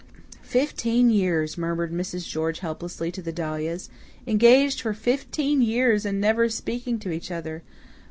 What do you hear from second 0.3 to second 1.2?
"Fifteen